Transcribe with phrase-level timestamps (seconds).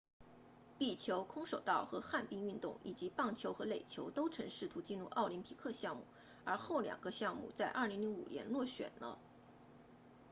[0.79, 6.07] 壁球空手道和旱冰运动以及棒球和垒球都曾试图进入奥林匹克项目
[6.43, 9.19] 而后两个项目在2005年落选了